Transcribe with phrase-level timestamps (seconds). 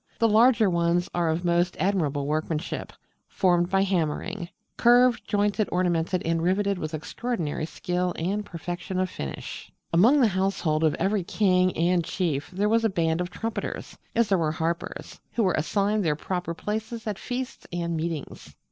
[0.17, 2.91] The larger ones are of most admirable workmanship,
[3.27, 9.71] formed by hammering; curved, jointed, ornamented, and riveted with extraordinary skill and perfection of finish.
[9.93, 14.29] Among the household of every king and chief there was a band of trumpeters as
[14.29, 18.55] there were harpers who were assigned their proper places at feasts and meetings.